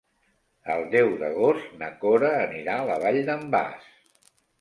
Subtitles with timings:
[0.75, 3.85] El deu d'agost na Cora anirà a la Vall d'en Bas.